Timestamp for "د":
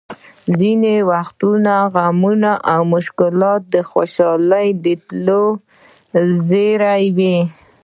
3.73-3.75, 4.83-4.85